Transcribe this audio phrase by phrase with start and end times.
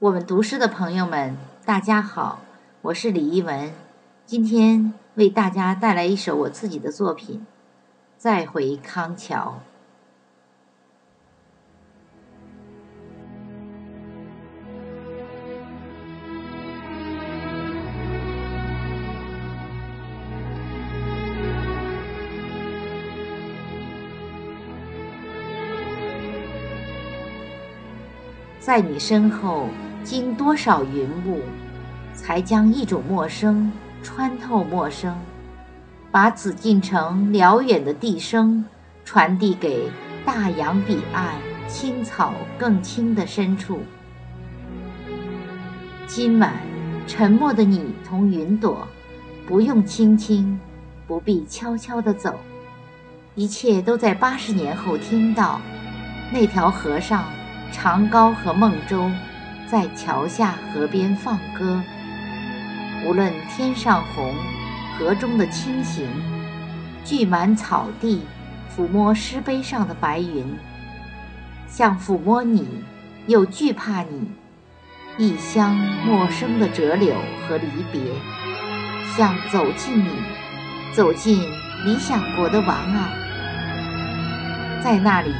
[0.00, 2.40] 我们读诗的朋友们，大家好，
[2.82, 3.72] 我是李一文，
[4.24, 7.40] 今天为大家带来一首我自己的作品
[8.16, 9.58] 《再回康桥》。
[28.60, 29.66] 在你身后，
[30.08, 31.42] 经多少云雾，
[32.14, 33.70] 才将一种陌生
[34.02, 35.14] 穿透陌生，
[36.10, 38.64] 把紫禁城辽远的笛声
[39.04, 39.90] 传递给
[40.24, 41.34] 大洋彼岸
[41.68, 43.82] 青草更青的深处。
[46.06, 46.54] 今晚，
[47.06, 48.88] 沉默的你同云朵，
[49.46, 50.58] 不用轻轻，
[51.06, 52.40] 不必悄悄地走，
[53.34, 55.60] 一切都在八十年后听到。
[56.32, 57.24] 那条河上。
[57.70, 59.10] 长篙和孟舟，
[59.70, 61.82] 在桥下河边放歌。
[63.04, 64.34] 无论天上红，
[64.98, 66.06] 河中的青行，
[67.04, 68.22] 聚满草地，
[68.74, 70.56] 抚摸石碑上的白云，
[71.68, 72.66] 像抚摸你，
[73.26, 74.30] 又惧怕你。
[75.18, 77.14] 异乡陌生的折柳
[77.46, 78.00] 和离别，
[79.16, 80.08] 像走进你，
[80.94, 81.42] 走进
[81.84, 83.10] 理想国的王啊，
[84.82, 85.34] 在那里。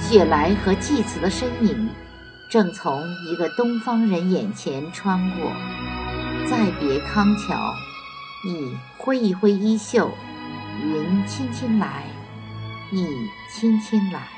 [0.00, 1.88] 雪莱和祭慈的身影，
[2.54, 5.50] 正从一个东方人眼前穿过。
[6.48, 7.74] 再别康桥，
[8.46, 10.08] 你挥一挥衣袖，
[10.80, 12.04] 云轻轻来，
[12.92, 13.08] 你
[13.50, 14.28] 轻轻来。